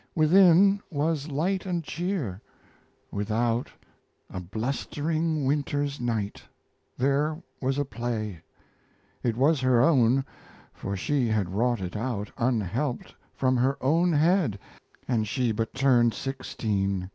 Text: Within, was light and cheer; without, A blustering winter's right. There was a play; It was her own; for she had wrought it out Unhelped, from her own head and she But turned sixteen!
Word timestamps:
Within, 0.15 0.81
was 0.89 1.27
light 1.27 1.63
and 1.67 1.83
cheer; 1.83 2.41
without, 3.11 3.69
A 4.31 4.39
blustering 4.39 5.45
winter's 5.45 6.01
right. 6.01 6.41
There 6.97 7.39
was 7.61 7.77
a 7.77 7.85
play; 7.85 8.41
It 9.21 9.37
was 9.37 9.59
her 9.61 9.79
own; 9.79 10.25
for 10.73 10.97
she 10.97 11.27
had 11.27 11.49
wrought 11.53 11.81
it 11.81 11.95
out 11.95 12.31
Unhelped, 12.39 13.13
from 13.35 13.55
her 13.57 13.77
own 13.79 14.11
head 14.11 14.57
and 15.07 15.27
she 15.27 15.51
But 15.51 15.71
turned 15.75 16.15
sixteen! 16.15 17.07